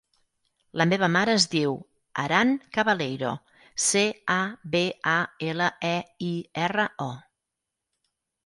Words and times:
La 0.81 0.85
meva 0.91 1.09
mare 1.15 1.35
es 1.39 1.43
diu 1.51 1.75
Aran 2.23 2.55
Cabaleiro: 2.77 3.35
ce, 3.89 4.03
a, 4.37 4.39
be, 4.77 4.81
a, 5.13 5.17
ela, 5.53 5.69
e, 5.91 5.95
i, 6.31 6.35
erra, 6.65 6.89
o. 7.11 7.13